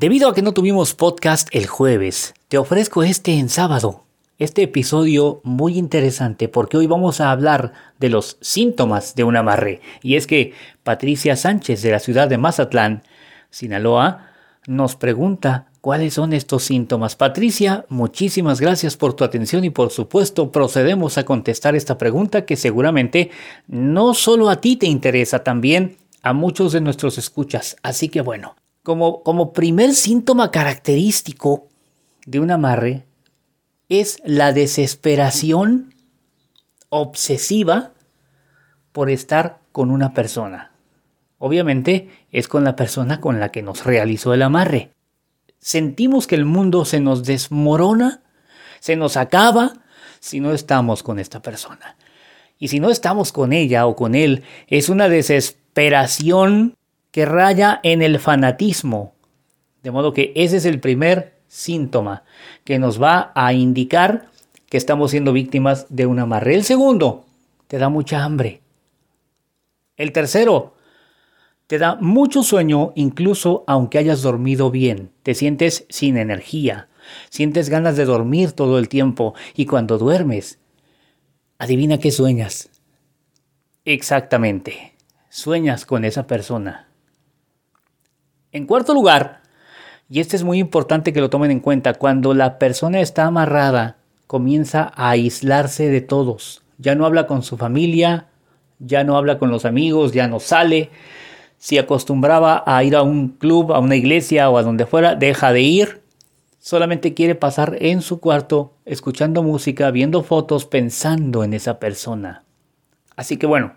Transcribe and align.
Debido 0.00 0.30
a 0.30 0.34
que 0.34 0.40
no 0.40 0.52
tuvimos 0.52 0.94
podcast 0.94 1.54
el 1.54 1.66
jueves, 1.66 2.32
te 2.48 2.56
ofrezco 2.56 3.02
este 3.02 3.34
en 3.34 3.50
sábado, 3.50 4.06
este 4.38 4.62
episodio 4.62 5.42
muy 5.44 5.76
interesante 5.76 6.48
porque 6.48 6.78
hoy 6.78 6.86
vamos 6.86 7.20
a 7.20 7.30
hablar 7.30 7.74
de 7.98 8.08
los 8.08 8.38
síntomas 8.40 9.14
de 9.14 9.24
un 9.24 9.36
amarre. 9.36 9.82
Y 10.02 10.16
es 10.16 10.26
que 10.26 10.54
Patricia 10.84 11.36
Sánchez 11.36 11.82
de 11.82 11.90
la 11.90 11.98
ciudad 11.98 12.28
de 12.28 12.38
Mazatlán, 12.38 13.02
Sinaloa, 13.50 14.30
nos 14.66 14.96
pregunta 14.96 15.66
cuáles 15.82 16.14
son 16.14 16.32
estos 16.32 16.62
síntomas. 16.62 17.14
Patricia, 17.14 17.84
muchísimas 17.90 18.58
gracias 18.58 18.96
por 18.96 19.12
tu 19.12 19.22
atención 19.24 19.64
y 19.64 19.70
por 19.70 19.90
supuesto 19.90 20.50
procedemos 20.50 21.18
a 21.18 21.26
contestar 21.26 21.76
esta 21.76 21.98
pregunta 21.98 22.46
que 22.46 22.56
seguramente 22.56 23.30
no 23.68 24.14
solo 24.14 24.48
a 24.48 24.62
ti 24.62 24.76
te 24.76 24.86
interesa, 24.86 25.44
también 25.44 25.98
a 26.22 26.32
muchos 26.32 26.72
de 26.72 26.80
nuestros 26.80 27.18
escuchas. 27.18 27.76
Así 27.82 28.08
que 28.08 28.22
bueno, 28.22 28.56
como, 28.82 29.52
primer 29.52 29.94
síntoma 29.94 30.50
característico 30.50 31.68
de 32.26 32.40
un 32.40 32.50
amarre 32.50 33.04
es 33.88 34.20
la 34.24 34.52
desesperación 34.52 35.94
obsesiva 36.88 37.92
por 38.92 39.10
estar 39.10 39.60
con 39.72 39.90
una 39.90 40.14
persona. 40.14 40.72
Obviamente 41.38 42.10
es 42.32 42.48
con 42.48 42.64
la 42.64 42.76
persona 42.76 43.20
con 43.20 43.40
la 43.40 43.50
que 43.50 43.62
nos 43.62 43.84
realizó 43.84 44.34
el 44.34 44.42
amarre. 44.42 44.92
Sentimos 45.58 46.26
que 46.26 46.34
el 46.34 46.44
mundo 46.44 46.84
se 46.84 47.00
nos 47.00 47.24
desmorona, 47.24 48.22
se 48.80 48.96
nos 48.96 49.16
acaba 49.16 49.74
si 50.20 50.40
no 50.40 50.52
estamos 50.52 51.02
con 51.02 51.18
esta 51.18 51.40
persona. 51.40 51.96
Y 52.58 52.68
si 52.68 52.78
no 52.80 52.90
estamos 52.90 53.32
con 53.32 53.52
ella 53.52 53.86
o 53.86 53.96
con 53.96 54.14
él, 54.14 54.44
es 54.66 54.88
una 54.88 55.08
desesperación 55.08 56.76
que 57.10 57.24
raya 57.24 57.80
en 57.82 58.02
el 58.02 58.18
fanatismo. 58.18 59.14
De 59.82 59.90
modo 59.90 60.12
que 60.12 60.32
ese 60.34 60.58
es 60.58 60.64
el 60.64 60.80
primer 60.80 61.40
síntoma 61.48 62.22
que 62.64 62.78
nos 62.78 63.02
va 63.02 63.32
a 63.34 63.52
indicar 63.52 64.28
que 64.68 64.76
estamos 64.76 65.10
siendo 65.10 65.32
víctimas 65.32 65.86
de 65.88 66.06
un 66.06 66.18
amarre. 66.20 66.54
El 66.54 66.64
segundo, 66.64 67.26
te 67.66 67.78
da 67.78 67.88
mucha 67.88 68.24
hambre. 68.24 68.60
El 69.96 70.12
tercero, 70.12 70.74
te 71.66 71.78
da 71.78 71.96
mucho 71.96 72.42
sueño 72.42 72.92
incluso 72.94 73.64
aunque 73.66 73.98
hayas 73.98 74.22
dormido 74.22 74.70
bien. 74.70 75.10
Te 75.22 75.34
sientes 75.34 75.86
sin 75.88 76.16
energía, 76.16 76.88
sientes 77.30 77.68
ganas 77.68 77.96
de 77.96 78.04
dormir 78.04 78.52
todo 78.52 78.78
el 78.78 78.88
tiempo 78.88 79.34
y 79.54 79.66
cuando 79.66 79.98
duermes, 79.98 80.58
adivina 81.58 81.98
qué 81.98 82.10
sueñas. 82.10 82.70
Exactamente, 83.84 84.94
sueñas 85.28 85.84
con 85.84 86.04
esa 86.04 86.26
persona. 86.26 86.89
En 88.52 88.66
cuarto 88.66 88.94
lugar, 88.94 89.42
y 90.08 90.18
este 90.18 90.34
es 90.34 90.42
muy 90.42 90.58
importante 90.58 91.12
que 91.12 91.20
lo 91.20 91.30
tomen 91.30 91.52
en 91.52 91.60
cuenta, 91.60 91.94
cuando 91.94 92.34
la 92.34 92.58
persona 92.58 93.00
está 93.00 93.26
amarrada, 93.26 93.98
comienza 94.26 94.92
a 94.96 95.10
aislarse 95.10 95.88
de 95.88 96.00
todos. 96.00 96.62
Ya 96.78 96.96
no 96.96 97.06
habla 97.06 97.28
con 97.28 97.44
su 97.44 97.56
familia, 97.56 98.26
ya 98.80 99.04
no 99.04 99.16
habla 99.16 99.38
con 99.38 99.50
los 99.52 99.64
amigos, 99.64 100.12
ya 100.12 100.26
no 100.26 100.40
sale. 100.40 100.90
Si 101.58 101.78
acostumbraba 101.78 102.64
a 102.66 102.82
ir 102.82 102.96
a 102.96 103.02
un 103.02 103.28
club, 103.28 103.72
a 103.72 103.78
una 103.78 103.94
iglesia 103.94 104.50
o 104.50 104.58
a 104.58 104.64
donde 104.64 104.84
fuera, 104.84 105.14
deja 105.14 105.52
de 105.52 105.60
ir. 105.60 106.02
Solamente 106.58 107.14
quiere 107.14 107.36
pasar 107.36 107.76
en 107.80 108.02
su 108.02 108.18
cuarto, 108.18 108.72
escuchando 108.84 109.44
música, 109.44 109.92
viendo 109.92 110.24
fotos, 110.24 110.66
pensando 110.66 111.44
en 111.44 111.54
esa 111.54 111.78
persona. 111.78 112.42
Así 113.14 113.36
que 113.36 113.46
bueno, 113.46 113.74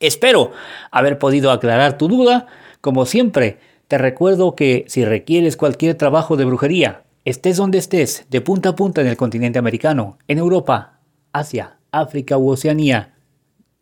espero 0.00 0.50
haber 0.90 1.20
podido 1.20 1.52
aclarar 1.52 1.98
tu 1.98 2.08
duda. 2.08 2.48
Como 2.80 3.06
siempre, 3.06 3.58
te 3.88 3.98
recuerdo 3.98 4.54
que 4.54 4.84
si 4.88 5.04
requieres 5.04 5.56
cualquier 5.56 5.94
trabajo 5.94 6.36
de 6.36 6.44
brujería, 6.44 7.04
estés 7.24 7.56
donde 7.56 7.78
estés, 7.78 8.26
de 8.30 8.40
punta 8.40 8.70
a 8.70 8.76
punta 8.76 9.00
en 9.00 9.06
el 9.06 9.16
continente 9.16 9.58
americano, 9.58 10.18
en 10.26 10.38
Europa, 10.38 11.00
Asia, 11.32 11.78
África 11.92 12.36
u 12.36 12.50
Oceanía, 12.50 13.14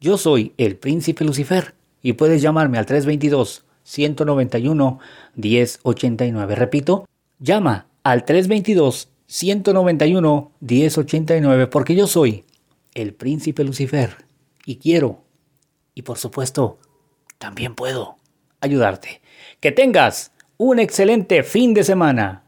yo 0.00 0.16
soy 0.16 0.54
el 0.56 0.76
príncipe 0.76 1.24
Lucifer 1.24 1.74
y 2.02 2.14
puedes 2.14 2.40
llamarme 2.40 2.78
al 2.78 2.86
322 2.86 3.66
191 3.82 4.98
1089. 5.34 6.54
Repito, 6.54 7.06
llama 7.38 7.86
al 8.02 8.24
322 8.24 9.10
191 9.26 10.52
1089 10.60 11.66
porque 11.66 11.94
yo 11.94 12.06
soy 12.06 12.44
el 12.94 13.12
príncipe 13.12 13.64
Lucifer 13.64 14.24
y 14.64 14.76
quiero 14.76 15.22
y 15.94 16.02
por 16.02 16.16
supuesto 16.16 16.78
también 17.38 17.74
puedo 17.74 18.16
ayudarte. 18.60 19.19
Que 19.60 19.72
tengas 19.72 20.32
un 20.56 20.78
excelente 20.78 21.42
fin 21.42 21.74
de 21.74 21.84
semana. 21.84 22.44